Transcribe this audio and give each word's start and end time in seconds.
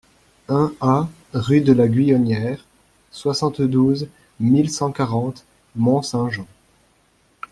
un 0.49 0.73
A 0.81 1.07
rue 1.35 1.61
de 1.61 1.73
la 1.73 1.87
Guyonnière, 1.87 2.65
soixante-douze 3.11 4.07
mille 4.39 4.71
cent 4.71 4.91
quarante 4.91 5.45
Mont-Saint-Jean 5.75 6.47